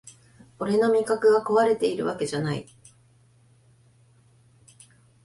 [0.57, 2.65] 俺の味覚がこわれてるわけじゃない